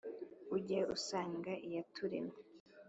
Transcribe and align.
ujye 0.55 0.79
usanga 0.95 1.51
iyaturemye 1.67 2.37